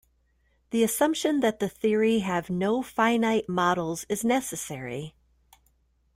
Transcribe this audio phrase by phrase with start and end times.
[0.71, 5.13] The assumption that the theory have no finite models is necessary.